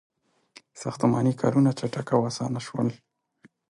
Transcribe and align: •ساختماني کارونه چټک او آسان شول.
•ساختماني 0.81 1.33
کارونه 1.41 1.71
چټک 1.79 2.07
او 2.15 2.21
آسان 2.29 2.53
شول. 2.65 2.87